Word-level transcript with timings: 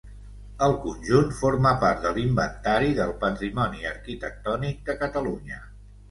El 0.67 0.71
conjunt 0.83 1.27
forma 1.41 1.73
part 1.83 1.99
de 2.07 2.13
l'Inventari 2.15 2.95
del 2.99 3.13
Patrimoni 3.25 3.85
Arquitectònic 3.91 4.81
de 4.89 4.97
Catalunya. 5.03 5.61